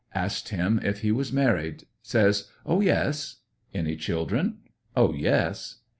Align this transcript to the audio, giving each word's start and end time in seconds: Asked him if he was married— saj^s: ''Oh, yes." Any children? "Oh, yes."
Asked 0.15 0.49
him 0.49 0.79
if 0.81 1.01
he 1.01 1.11
was 1.11 1.31
married— 1.31 1.83
saj^s: 2.03 2.47
''Oh, 2.65 2.83
yes." 2.83 3.41
Any 3.71 3.95
children? 3.95 4.57
"Oh, 4.97 5.13
yes." 5.13 5.75